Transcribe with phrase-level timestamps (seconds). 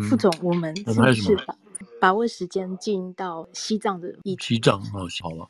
[0.00, 1.36] 副总，我们是不是
[2.00, 4.54] 把、握时间进到西藏的议题？
[4.54, 5.48] 西藏哦，好了。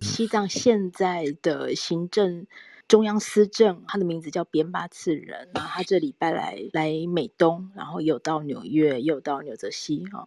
[0.00, 2.46] 西藏现在的行政
[2.88, 5.48] 中央司政，他的名字叫边巴次仁。
[5.54, 10.26] 然后他这礼拜来来美东，然后又到纽约，又到纽泽西哈。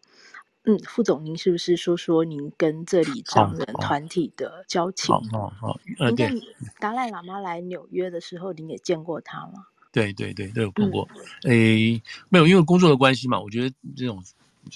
[0.63, 5.13] 嗯，副总，您是不是说说您跟这里藏人团体的交情？
[5.13, 6.31] 好好好，您在
[6.79, 9.67] 达赖喇嘛来纽约的时候，您也见过他吗？
[9.95, 11.07] 对对对，都有碰过。
[11.43, 14.21] 诶、嗯，没有，因为工作的关系嘛，我觉得这种。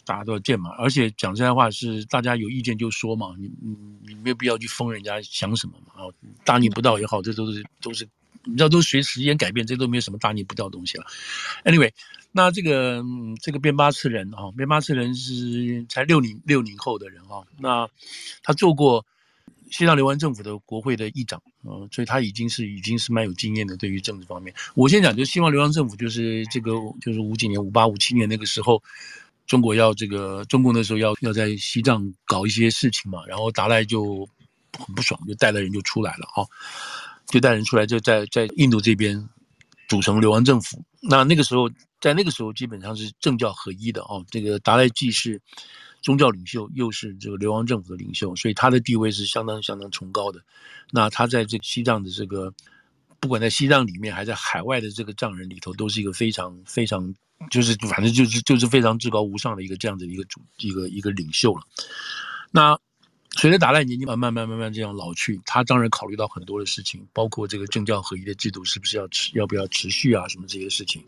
[0.06, 6.06] 大家都要见嘛，而且讲这样的话是大家有意见就说嘛，你你你没有必要去封人家想什么嘛啊，
[6.46, 8.08] 大逆不道也好，这都是都是
[8.44, 11.06] 你知道都随时间改变，这都没有什么大逆不道的东西了。
[11.66, 11.92] Anyway，
[12.32, 13.04] 那这个
[13.42, 17.90] 这个边巴次人啊，边巴次人是才六零六零后的人啊，那
[18.44, 19.04] 他做过
[19.70, 24.54] 西藏流亡政府的国会的议长嗯，所以他已经是已经是蛮有经验的，对于政治方面。
[24.76, 28.82] 我先讲，就西藏流亡政府就是这个就是五几年五八五七年那个时候。
[29.48, 34.24] 中国要这个中共那时候要要在西藏搞一些事情嘛，然后达赖就
[34.78, 36.46] 很不爽，就带了人就出来了啊，
[37.26, 39.28] 就带人出来就在在印度这边
[39.88, 40.86] 组成流亡政府。
[41.02, 41.68] 那那个时候
[42.00, 45.42] 在那个时候基本上是政教合一的啊，这个达赖既是
[46.02, 50.42] 宗教领袖，又是这个流亡政府的领袖，所以他的地位是相当相当崇高的。
[50.92, 52.54] 那他在这个西藏的这个，
[53.20, 57.14] 不管在西藏里面还在海外的这个藏人里头，都是一个非常非常。
[57.50, 61.62] 就是反正就是就是非常至高无上的一个这样的一个主一个一个领袖了。
[62.52, 62.78] 那
[63.38, 71.02] 随着达赖年纪慢慢慢慢慢慢这样老去，他当然考虑到很多的事情，包括这个政教合一的制度是不是要持要不要持续啊，什么这些事情。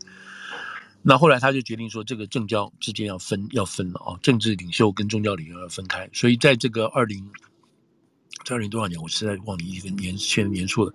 [1.02, 6.08] 那后来他就决定说，这个政教之间要分要分了啊，政治领袖跟宗教领袖要分开。
[6.12, 7.28] 所以在这个二零
[8.44, 10.92] 这二零多少年，我实在忘记一个年现在年数了，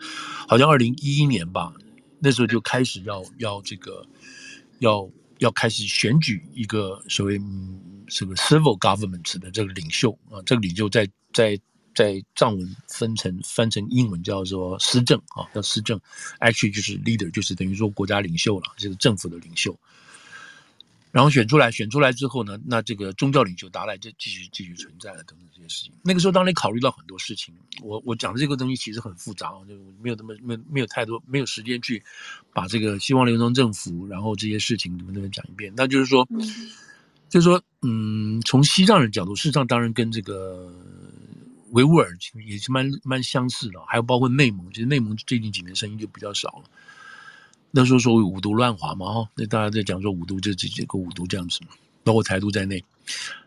[0.48, 1.74] 好像二零一一年吧，
[2.20, 4.06] 那时候就开始要要这个
[4.80, 5.09] 要。
[5.40, 11.56] 要开始选举一个所谓嗯什么 civil government 的这个领袖啊，这个领袖在在
[11.94, 16.02] 在藏文分成翻成英文叫做施政啊，叫施政
[16.40, 19.80] ，actually 就是 leader，就是等于说国家领袖了，就是政府的领袖。
[21.18, 25.92] 然后选出来，选出来之后呢，那这个宗教领袖达赖就继续继续存在了等等这些事情。
[26.04, 27.52] 那个时候当然考虑到很多事情，
[27.82, 32.04] 我我讲的这个东西其实很复杂，就没有那么没有没有太多没有时间去
[32.54, 35.74] 把这个希望流亡政府，然后这些事情怎么怎么讲一遍。
[35.76, 36.40] 那就是说，嗯、
[37.30, 40.72] 就是说，嗯，从西藏人角度，事实上当然跟这个
[41.72, 42.16] 维吾尔
[42.48, 46.70] 也是蛮蛮相似的，还有包括内蒙，其实内蒙最近几年声音就比较少了。
[47.72, 51.72] 那时候所谓五毒乱华嘛，哈，那大家在讲说五毒，就这几个五毒这样子嘛，
[52.04, 52.84] 包括台独在内。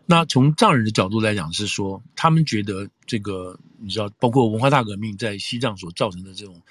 [0.05, 6.61] 那从藏人的角度来讲，是说他们觉得这个你知道，包括文化大革命在西藏所造成的这种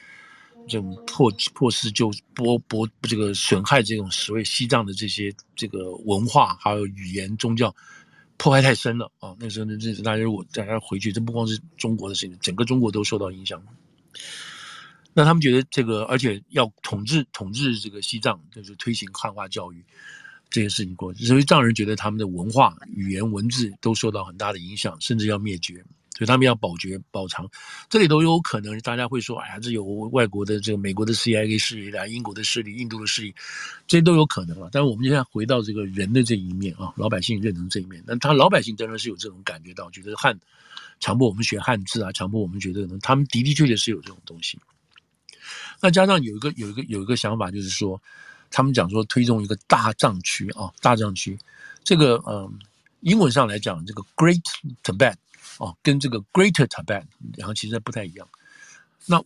[0.69, 7.75] 这种破破失就剥剥这个损害这种所谓西藏的这些这个文化还有语言宗教
[8.37, 9.35] 破坏太深了啊。
[9.39, 13.63] 那时候呢，这大家如果大家回去，这不光是中国的事情，整个中国都受到影响。
[15.13, 19.85] 那他们觉得这个，而且要统治统治这个西藏，就是推行汉化教育
[20.49, 25.75] 这些事情过去，所以藏人觉得他们的文化、语言、文字都受到很大的影响，甚至要灭绝，
[26.17, 27.49] 所以他们要保绝保藏。
[27.89, 33.35] 这里都有可能，大家会说：“哎呀，这有外国的这个美国的 CIA 势力啊，英国的势力、印度的势力，
[33.87, 40.39] 这都有可能了。”但是我们现在回到这个人的这一面啊，老百姓认同这一面，那他老百姓当然是有这种感觉到，觉得汉
[41.01, 44.59] 强迫我们学汉字啊，强迫我们觉得呢，他们的的确确是有这种东西。
[45.81, 48.01] 那加上有一个有一个有一个想法，就是说，
[48.51, 51.39] 他们讲说推动一个大藏区啊，大藏区，
[51.83, 52.53] 这个嗯，
[53.01, 54.43] 英文上来讲，这个 Great
[54.83, 55.15] Tibet
[55.59, 57.05] 啊，跟这个 Greater Tibet
[57.37, 58.29] 然后其实不太一样。
[59.07, 59.23] 那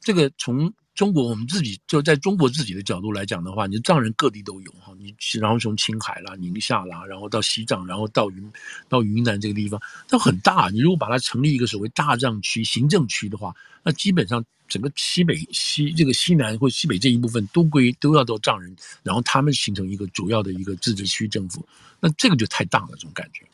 [0.00, 8.52] 这个从中国我们自己就在中国自己的角度来讲的话，你藏人各地都有哈，你然后从青海啦、宁夏啦，然后到西藏，然后到云
[8.88, 10.68] 到云南这个地方，它很大。
[10.70, 13.54] 你如果把它成立一个所谓大藏区行政区的话，
[13.84, 18.74] 那基本上整个西北西这个西南或西北这一部分都归都要到藏人，
[19.04, 21.64] 然后他们形成一个主要的一个自治区政府，
[22.00, 23.44] 那这个就太大了，这种感觉。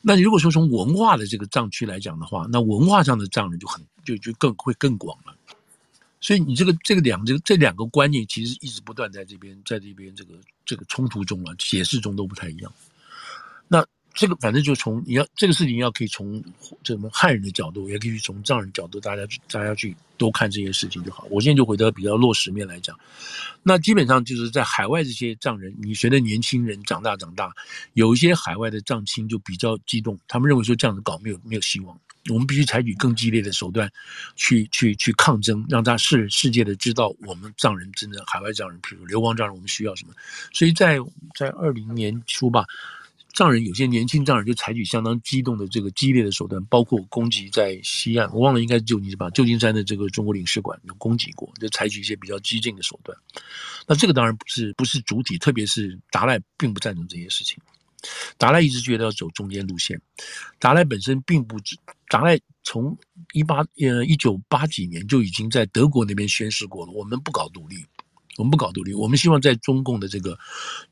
[0.00, 5.34] 那你如果说从文化的这个藏区来讲的话，那文化上的藏人就很就就更会更广了。
[6.20, 10.34] 所以你这个这个两这个这两个观念其实一直不断在这边在这边这个
[10.64, 12.72] 这个冲突中啊，解释中都不太一样。
[14.18, 16.42] 这个反正就从你要这个事情要可以从
[16.82, 21.24] 这么汉人的角度，也可以从藏人角度，大家去大家去多看这些事情就好。
[21.30, 22.98] 我现在就回到比较落实面来讲，
[23.62, 27.52] 那基本上就是在海外这些藏人，你随着年轻人长大长大，
[27.92, 31.96] 有一些海外的藏亲就比较激动，他们认为说这样子搞没有没有希望，
[32.28, 33.88] 我们必须采取更激烈的手段
[34.34, 40.12] 去去去抗争，让他世世界的知道我们藏人真的海外藏人，比如流亡藏人，我们需要什么。
[40.52, 40.98] 所以在
[41.36, 42.64] 在二零年初吧。
[43.34, 53.16] 藏人有些年轻藏人就采取相当激动的这个激烈的手段，包括攻击在西岸，我忘了应该是旧金山吧，旧金山的这个中国领事馆有攻击过，就采取一些比较激进的手段。
[53.86, 57.58] 那这个当然不是不是主体，特别是达赖并不赞成这些事情。
[58.36, 60.00] 达赖一直觉得要走中间路线。
[60.58, 61.56] 达赖本身并不，
[62.08, 62.96] 达赖从
[63.32, 67.84] 一八呃一九八几年就已经在德国那边宣誓过了，我们不搞独立。
[68.38, 70.38] 我们不搞独立，我们希望在中共的这个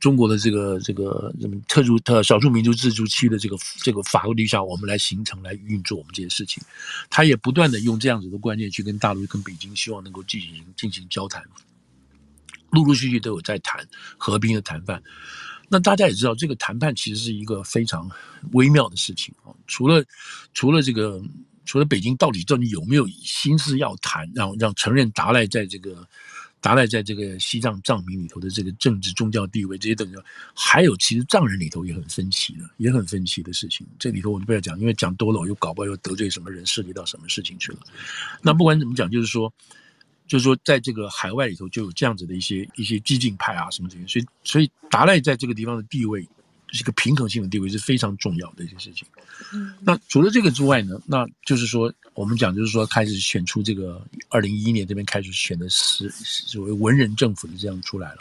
[0.00, 6.60] 中国的这个这个什么特殊特少数民族自治区的这个这个法律下，我们来形成来运作我们这些事情。
[7.08, 11.40] 他也不断的用这样子的观念去跟大陆、跟北京，希望能够进行进行交谈，
[12.70, 13.86] 陆陆续续都有在谈
[14.18, 15.00] 和平的谈判。
[15.68, 18.10] 那大家也知道，这个谈判其实是一个非常
[18.54, 19.54] 微妙的事情啊。
[19.68, 20.04] 除了
[20.52, 21.22] 除了这个，
[21.64, 26.08] 除了北京到底到底有没有心思要谈，让让承认达赖在这个。
[26.66, 30.20] 达赖在这个西藏藏民里头的这个政治宗教地位，这些等等，
[30.52, 33.86] 还有其实藏人里头也很分歧的，也很分歧的事情。
[34.00, 37.78] 这里头我们不要讲，因为讲多了我又搞不好又得罪什么人，涉及到什么事情去了。
[38.42, 39.52] 那不管怎么讲，就是说，
[40.26, 46.28] 就是说，在这个海外里头就有这样子的一些一些激进派啊什么这些，所以所以达赖在这个地方的地位。
[46.72, 49.06] 是一个平衡性的地位是非常重要的一件事情。
[49.80, 58.18] 那除了这个之外呢，那就是说，我们讲就是说，开始选出这个二零一一年这边开始选的是所谓文人政府的这样出来了。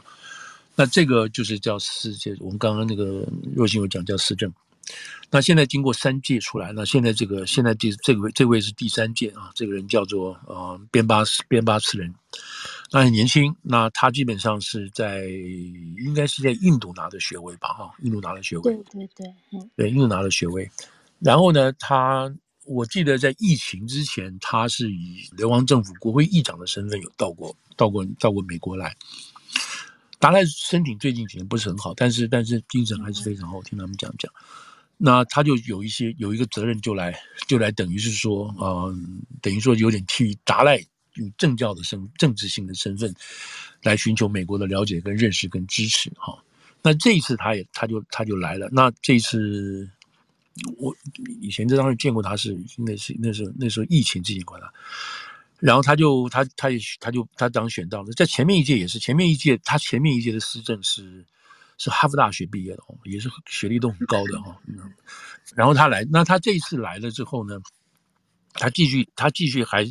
[0.76, 4.52] 那这个就是叫四届，我们刚刚那个若星有讲叫四政。
[5.32, 12.14] 那现在经过三届出来，那现在这个现在这这位这位是第三届啊，这个人叫做呃边巴边巴次仁。
[12.92, 20.70] 那很年轻，那他基本上是在应该是在印度拿的学位吧，哈，印度拿的学位，对对对，嗯，对，印度拿的学位。
[21.20, 22.32] 然后呢，他
[22.66, 28.96] 我记得在疫情之前，他是以流亡政府国会议长的身份有到过，到过到过美国来。
[30.20, 34.32] 达赖身体最近几年不是很好，但是但是精神还是非常好，听他们讲讲。
[34.98, 37.14] 那他就有一些有一个责任，就来
[37.48, 38.96] 就来等于是说，嗯、呃，
[39.42, 40.80] 等于说有点替达赖。
[41.16, 43.14] 用政教的身政治性的身份
[43.84, 46.44] 来寻求美国的了解跟认识跟支持哈，
[46.82, 48.68] 那这一次他也他就他就来了。
[48.72, 49.90] 那这一次
[50.78, 50.96] 我
[51.42, 54.68] 以前在当时见过他是那是那时候那时候疫情之前过来，
[55.60, 61.26] 然后他就他他也他就他当选到了，在前面一届也是前面一届他前面一届的司政是
[61.78, 64.60] 是哈佛大学毕业的哦，也是学历都很高的哈。
[65.56, 67.60] 然后他来，那他这一次来了之后呢，
[68.54, 69.90] 他继续他继续还。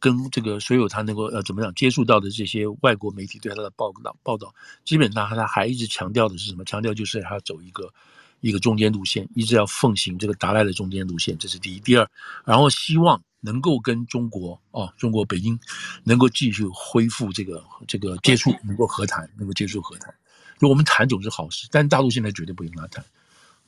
[0.00, 4.52] 跟这个所有他能够呃怎么样接触到的这些外国媒体对他的报道报道，
[4.84, 6.64] 基本上他还一直强调的是什么？
[6.64, 7.92] 强调就是他走一个
[8.40, 11.78] 一个中间路线，一直要奉行这个达赖的中间路线，这是第一。
[11.80, 12.08] 第二，
[12.44, 15.60] 然后希望能够跟中国哦，中国北京
[16.02, 20.14] 能够继续恢复这个这个接触，能够和谈，能够接触和谈。
[20.58, 23.04] 就我们谈总是好事，但大陆现在绝对不跟他谈，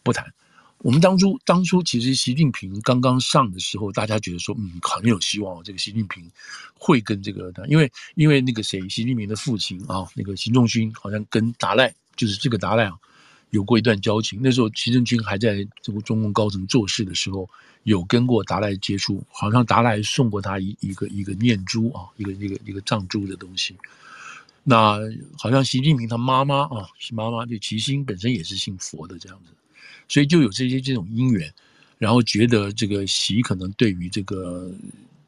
[0.02, 0.32] 不谈。
[0.82, 6.28] 我们当初当初其实习近平刚刚上的时候，大家觉得说，嗯，很有希望，这个习近平
[6.74, 12.98] 会跟这个，因为因为那个谁，习近平的父亲啊，那个习仲勋好像跟达赖，就是这个达赖啊，
[13.50, 14.40] 有过一段交情。
[14.42, 17.48] 那时候习仲勋还在这个中共高层做事的时候，
[17.84, 23.76] 有跟过达赖接触，好像达赖送过他一一个一个念珠啊，一个一个一个藏珠的东西。
[24.64, 24.98] 那
[25.38, 29.52] 好像习近平他妈妈啊，妈妈就齐心本身也是信佛的这样子。
[30.12, 31.50] 所以就有这些这种因缘，
[31.96, 34.70] 然后觉得这个习可能对于这个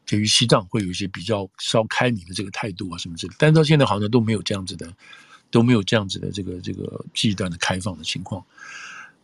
[0.04, 4.92] 对于西藏会有一些比较稍开明的这个态度啊什么之类，但是到现在好像都没有这样子的，
[5.50, 8.44] 都没有这样子的这个这个极端的开放的情况。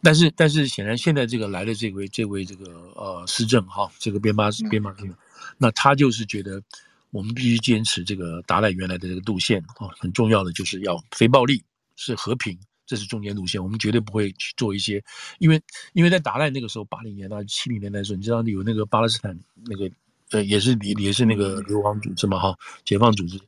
[0.00, 5.14] 但是但是显然现在这个来的这位这位这个呃施政哈，这个边巴边巴听，
[5.58, 6.62] 那他就是觉得
[7.10, 11.62] 我们必须坚持这个达赖原来的这个路线啊，很重要的就是要非暴力，
[11.96, 12.58] 是和平。
[12.90, 15.00] 这是中间路线，我们绝对不会去做一些，
[15.38, 19.88] 因为因为在达赖那个时候，八零年代、七零年代的时候，你知道有那个巴勒斯坦那个
[20.32, 23.40] 呃，也是也也是那个流亡组织嘛，哈，解放组织，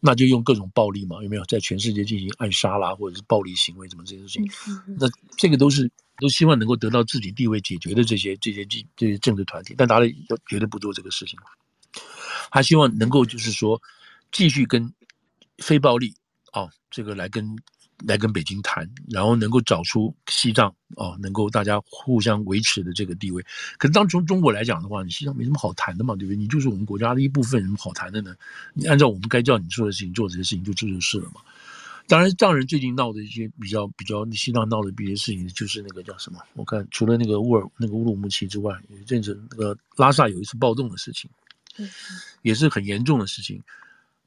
[0.00, 4.46] 那就用各种暴力嘛，有没有在全世界进行暗杀啦，或者是暴力行为，什么这些事情？
[4.98, 8.66] 那这个都是都希望能够得到自己地位解决的这些这些
[8.96, 11.38] 这些政治团体，但达赖要绝对不做这个事情，
[12.50, 13.80] 他希望能够就是说
[14.30, 14.92] 继续跟
[15.56, 16.12] 非暴力
[16.52, 17.56] 啊，这个来跟。
[18.06, 23.42] 来跟北京谈，然后能够找出西藏哦，能够大家互相维持的这个地位。
[23.78, 26.36] 可是当从中国来讲的话，你西藏没什么好谈的嘛，对不对？
[26.36, 28.34] 你就是我们国家的一部分，有什么好谈的呢？
[28.74, 31.40] 你按照我们该叫你做的事情做这些事情，就这就是了嘛。
[32.08, 36.40] 当然，藏人最近闹的一些比较比较西藏闹的一些事情，就是那个叫什么？
[36.54, 41.30] 我看除了那个乌尔那个乌鲁木齐之外，有一阵子那个拉萨有一次暴动的事情，
[42.42, 43.62] 也是很严重的事情。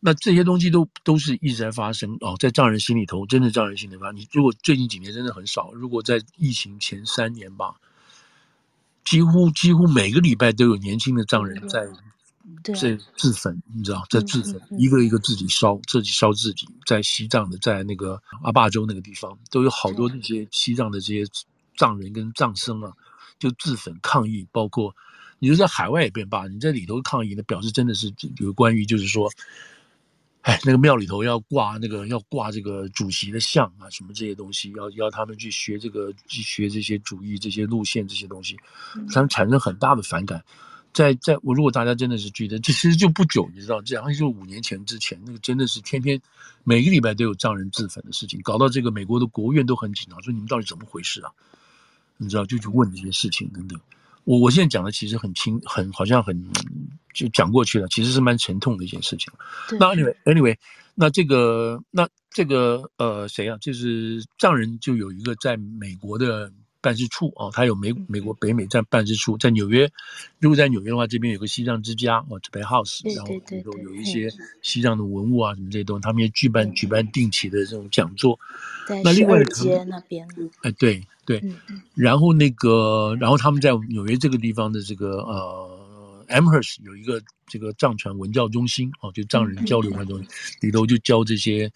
[0.05, 7.75] 那这些东西都都是一直在发生哦，在藏人心里头，真的藏人心里头，你如果最近几年真的很少，如果在疫情前三年吧，
[9.05, 11.87] 几乎几乎每个礼拜都有年轻的藏人在
[12.73, 21.23] 在自焚，你知道，在自焚，一个一个自己烧，自己烧自己，在西藏的，在那个阿坝州那个地方，都有好多这些西藏的这些
[21.77, 22.91] 藏人跟藏僧啊，
[23.39, 24.93] 就自焚抗议，包括
[25.39, 29.31] 你就在海外也变罢，你在里头抗议，那表示真的是有关于就是说。
[30.43, 38.57] 哎，那个庙里头要挂那个要挂这个主席的像啊，什么这些东西，要要他们去学这个去学这些主义、这些路线、这些东西，
[39.11, 40.43] 他们产生很大的反感。
[40.93, 46.21] 在在我如果大家真的是觉得，这其实就不久，你知道，这好像就五年前之前，那个真的是天天
[46.63, 51.31] 每个礼拜都有藏人自焚的事情，搞到这个美国的国务院都很紧张，说你们到底怎么回事啊？
[52.17, 53.79] 你知道，就去问这些事情等等。
[54.25, 56.49] 我我现在讲的其实很轻，很好像很
[57.13, 59.31] 就讲过去了，其实是蛮沉痛的一件事情。
[59.79, 60.57] 那 anyway anyway，
[60.95, 63.57] 那这个那这个呃谁啊？
[63.59, 66.51] 就是藏人就有一个在美国的
[66.81, 69.91] 办事处啊，他有美美国北美站办事处在纽约。
[70.39, 74.29] 如果在纽约的话，这边有个西藏之家哦，Taipei House，然后里头有一些
[74.61, 78.39] 西藏的文物啊什么这些东西，他们也举办举办定期的这种讲座。
[78.87, 80.27] 在十二街那边。
[80.61, 81.05] 哎，对。
[81.25, 81.41] 对，
[81.95, 90.21] 然后那个，然后他们在纽约这个地方的这个呃，Amherst 有一个这个藏传文教中心哦，就藏人交流那种，
[90.59, 91.71] 里头就教这些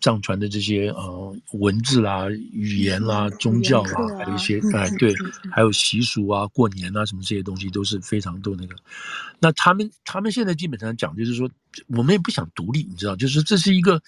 [0.00, 5.12] 藏传的这些呃文字啦、语言啦、宗教啦，还有一些哎对，
[5.50, 8.76] 还有习俗啊、过年啊什么这些东西都是非常多那个。
[9.40, 11.50] 那他们他们现在基本上讲就是说，
[11.88, 14.00] 我们也不想独立，你知道，就是这是一个。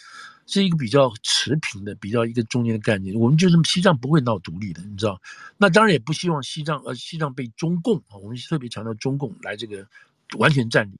[0.46, 3.14] 是一个比较持平的、比较一个中间的概念。
[3.14, 5.20] 我们就是西藏不会闹独立的，你知道？
[5.56, 9.86] 那当然也不希望西藏呃西藏被中共啊，我们特别强调中共来这个
[10.38, 10.96] 完全占领。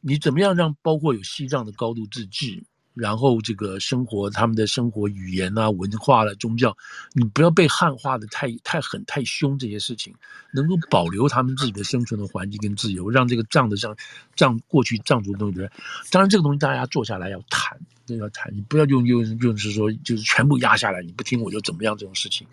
[0.00, 2.62] 你怎么样让包括有西藏的高度自治？
[2.94, 6.76] 然后这个生活，他们的生活语言啊、文化了、宗教，
[7.14, 10.14] 你不要被汉化的太太狠、太凶，这些事情
[10.52, 13.96] 能够保留他们自己的生存的环境跟自由，让这个藏的藏
[14.36, 15.66] 藏过去藏族的东西，
[16.10, 22.46] 当然这个东西大家坐下来要谈，要谈，你不要用用用是说就是全部压下来，你不听我就怎么样这种事情。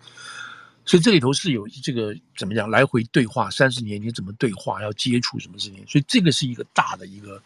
[0.86, 7.42] 所以这里头是有这个怎么讲来回对话，三十年你怎么对话，要接触什么事情，所以这个是一个大的一个。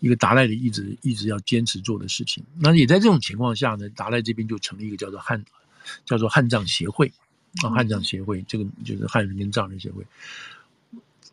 [0.00, 5.44] 一个达赖的一直一直要坚持做的事情，那也在这种情况下呢，达赖这边就成立一个叫做汉，
[6.04, 7.12] 叫做汉藏协会
[7.62, 10.04] 啊，汉藏协会这个就是汉人跟藏人协会。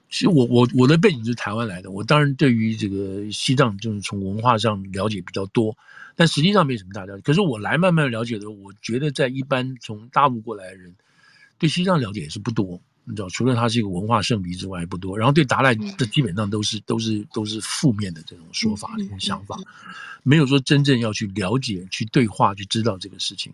[0.09, 5.75] 其实我我我的背景是台湾来的，我当然对于这个西藏就是从文化上了解比较多，
[6.15, 7.21] 但实际上没什么大了解。
[7.21, 10.95] 可是我来慢慢了解的，我觉得在一般从大陆过来的人，
[11.57, 12.79] 对西藏了解也是不多。
[13.05, 15.17] 你知道，除了他是一个文化圣地之外，不多。
[15.17, 19.57] 然后对达赖，这基本上都是都是都是负面的这种说法、这种想法，
[20.23, 23.51] 没有说真正要去了解、去对话、去知道这个事情。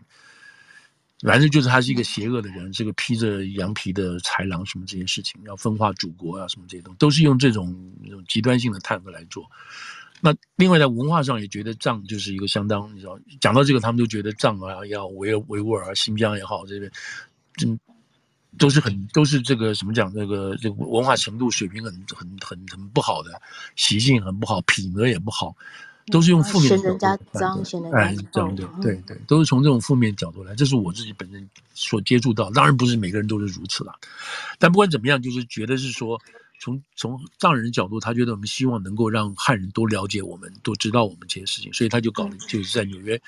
[1.21, 9.43] 反正就是他是一个邪恶的人，是个披着羊皮的豺狼，什么这些事情要分化祖国啊，什么这些东西都是用这种这种极端性的态度来做。
[10.21, 16.91] 那另外在文化上也觉得藏就是一个相当，你知道，讲到这个他们就觉得藏啊要维维吾尔、新疆也好，这边
[17.55, 17.79] 真。
[18.57, 23.41] 都是很都是这个什么讲这个这个文化程度水平很很很很不好的
[23.75, 25.55] 习性很不好品德也不好，
[26.11, 27.39] 都是用负面的角度来。
[27.39, 27.63] 脏，
[27.93, 30.55] 哎，这样对对对，都是从这种负面角度来。
[30.55, 33.93] 这是我自己本身所接触到，当然不是每个人都是如此了。
[34.57, 36.19] 但不管怎么样，就是觉得是说，
[36.59, 43.19] 从从藏人的角度，他觉得我们希望能够让汉人多了解我们，多知道我们这些事情，所以他就搞了，就是在纽约。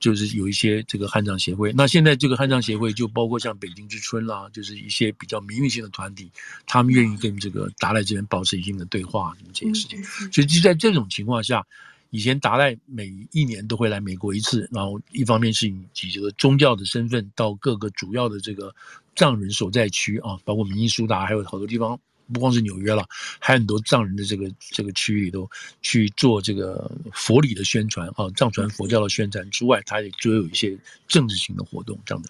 [0.00, 6.30] 就是有一些这个汉藏协会，那现在这个汉藏协会就包括像北京之春啦，就是一些比较民运性的团体，
[6.66, 10.02] 他们愿意跟这个达赖这边保持一定的对话，什么这些事情。
[10.32, 11.62] 所以就在这种情况下，
[12.08, 18.74] 以前达赖每一年都会来美国一次，然后一方面是以这个宗教的身份到各个主要的这个
[19.14, 22.00] 藏人所在区啊，包括明尼苏达，还有好多地方。
[22.32, 23.04] 不光是纽约了，
[23.38, 25.48] 还有很多藏人的这个这个区域里头
[25.82, 32.28] 去做这个佛理的宣传啊，藏传佛教的宣传之外，他也就有一些政治性的活动这样的。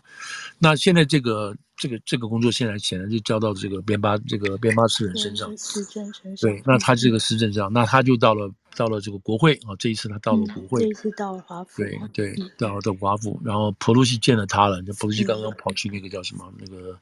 [0.59, 6.37] 那现在这个这个这个工作现在显然就交到这个边巴这个边巴次仁身上，身上。
[6.40, 8.50] 对，那他这个施政上，那他就到了。
[8.76, 14.80] 到了这个国会啊，这一次他到了国会，嗯、这一次到了华府，对对，到了到华府，然后普鲁西见了他了。
[14.87, 16.97] 那裴洛西刚刚跑去那个叫什么、嗯、那个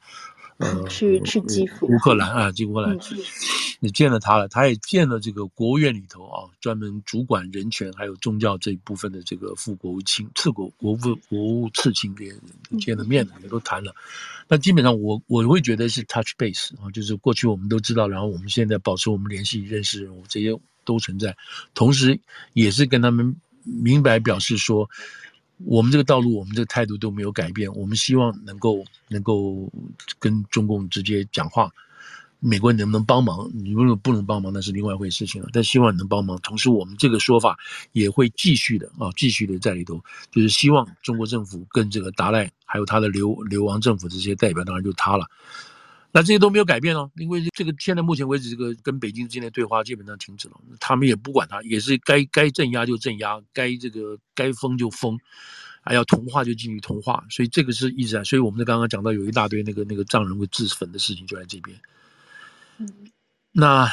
[0.59, 2.97] 呃，去去基辅乌克兰啊，基乌克兰，
[3.81, 10.99] 你、嗯、见了他了，他也见了这个国务院里头啊，专门主管人权还有宗教这一部分的这个副国务卿、次国国务
[11.29, 13.95] 国务次卿这些人见了面了，也都谈了。
[14.49, 20.59] 那基本上我我会觉得是 touch base 啊，就是过去我们都知道，然后我们现在保持我们联系、认识人物这些。
[20.85, 21.37] 都存在，
[21.75, 22.19] 同时
[22.55, 24.89] 也是跟他们明白表示说，
[25.65, 27.73] 我们这个道路，我们这个态度都没有改变。
[27.75, 29.71] 我们希望能够能够
[30.19, 31.71] 跟中共直接讲话，
[32.39, 33.51] 美国人能不能帮忙？
[33.53, 35.49] 你如果不能帮忙，那是另外一回事情了。
[35.53, 36.39] 但希望能帮忙。
[36.43, 37.59] 同时，我们这个说法
[37.93, 40.01] 也会继续的啊，继续的在里头，
[40.31, 45.27] 就是希望中国政府跟这个达赖还有他的流流亡政府这些代表，当然就他了。
[46.11, 50.55] 那这些都没有改变哦，因为这个现在目前为止，这个跟北京之间的对话基本上停止了。
[50.81, 55.19] 他们也不管他，也是该该镇压就镇压，该这个该封就封，
[55.83, 57.25] 还要同化就进去同化。
[57.29, 58.25] 所以这个是一直在。
[58.25, 61.79] 所以我们刚刚讲到有一大堆那个那个藏人会自焚的事情就在这边。
[62.79, 62.89] 嗯，
[63.53, 63.87] 那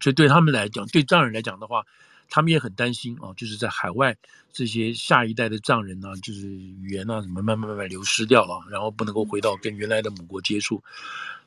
[0.00, 1.84] 所以对他们来讲，对藏人来讲的话。
[2.28, 4.16] 他们也很担心啊，就是在海外
[4.52, 10.82] 这些下一代的藏人呢、啊，就是语言啊什么慢慢慢慢流失掉了，然后不能够回到跟原来的母国接触，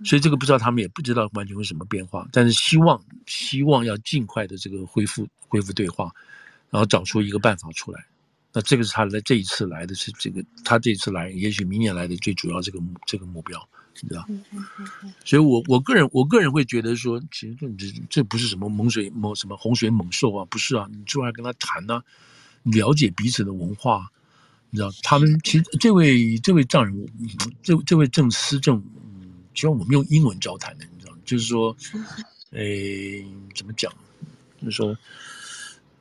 [0.04, 6.12] 所以这个不知道他们也不知道完全会什么变化，但是希望希望要尽快的这个恢复恢复对话，
[6.70, 8.06] 然后找出一个办法出来。
[8.52, 13.70] 那这个是他来这一次来的是这个他这一次来，也许明年来的最主要这个这个目标。
[14.02, 14.26] 你知道，
[15.26, 17.68] 所以我我个人我个人会觉得说，其实这
[18.10, 22.04] 这不是什么猛水猛什么洪水猛兽啊，不是啊，你出来跟他谈呢、啊，
[22.64, 24.08] 了解彼此的文化，
[24.70, 27.10] 你知道，他们其实这位这位丈人，
[27.62, 28.78] 这这位正司正，
[29.20, 31.76] 嗯，希望我们用英文交谈的，你知道，就是说，
[32.52, 33.26] 诶，
[33.56, 33.92] 怎么讲，
[34.62, 34.98] 就是说，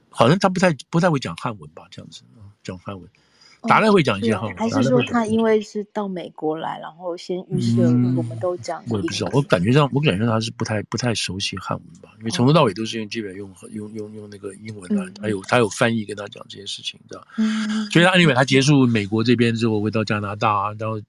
[0.09, 3.09] 好像他不太不太会讲汉文吧，这样子啊，讲汉文。
[3.63, 7.83] 达赖会讲一些汉文，还是说他因为是到美国来，然后先预设
[8.17, 8.87] 我们都讲、嗯？
[8.91, 17.27] 我也不知道，我感觉上我感觉上他是不太不太熟悉汉文吧，因为从头到尾都是用基本用用用用那个英文来，还有他有翻译跟他讲这些事情，知道？
[17.37, 21.01] 嗯，所以他因为他结束美国这边之后，回到加拿大，然后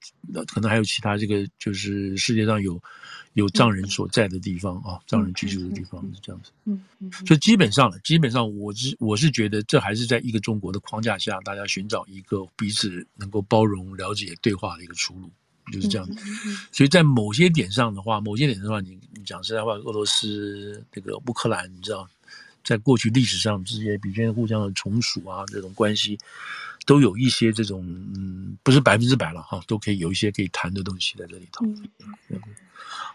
[0.47, 2.81] 可能还有其他这个就是世界上有。
[3.39, 6.51] 有藏人所在的地方啊，藏人居住的地方是这样子。
[6.65, 15.31] 嗯嗯，所以基本上，基本上，我是我是觉得，这还是在一个中国的框架下，大家寻找一个彼此能够包容、了解、对话的一个出路，
[15.71, 16.15] 就是这样子。
[16.71, 22.07] 所以在某些点上的话，某些点上的话，你你讲实在话，俄罗斯这个乌克兰，你知道，
[22.63, 26.17] 在过去历史上这些比较互相的从属啊，这种关系，
[26.85, 31.65] 都有一些这种嗯，不是百分之百了哈，都可以有一些可以谈的东西在这里头。
[32.29, 32.41] 嗯。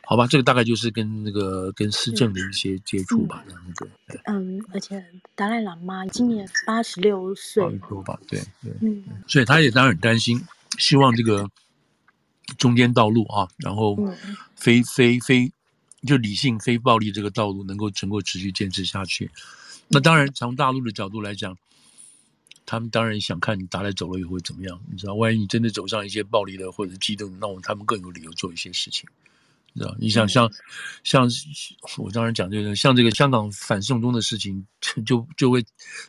[0.06, 3.90] 好吧，这个大概就是跟那个跟司政的一些接触吧，这样子。
[4.24, 8.18] 嗯，而且达赖喇嘛今年八十六岁，多吧？
[8.28, 8.72] 对对。
[8.82, 10.40] 嗯，所以他也当然很担心，
[10.78, 11.50] 希望这个
[12.58, 13.96] 中间道路啊，然后
[14.54, 15.50] 非非非
[16.06, 19.30] 就理性非暴力这个道路能够能够持续坚持下去。
[19.88, 21.56] 那当然，从大陆的角度来讲，
[22.66, 24.78] 他们当然想看你达赖走了以后会怎么样？
[24.90, 29.08] 你知道，万一你真的走上一些暴力的或者激动，那我他们更有理由做一些事情。
[29.80, 30.48] 知道，你想像，
[31.02, 31.28] 像，
[31.98, 34.64] 我当然讲这个，像这个香港反送中的事情，
[35.04, 35.64] 就就会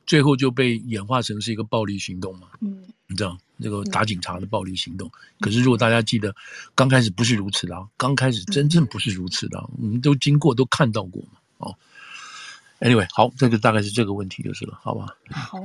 [0.05, 2.47] 最后就被演化成是一个暴力行动嘛。
[2.61, 5.11] 嗯，你知道那个打警察的暴力行动。
[5.39, 6.35] 可是如果大家记得，
[6.75, 11.39] 刚开始不是如此的，刚开始真正不是如此的，我们都经过都看到过嘛。
[11.57, 11.75] 哦
[12.79, 15.07] ，Anyway，好，这个大概是这个问题就是了，好吧？
[15.31, 15.59] 好。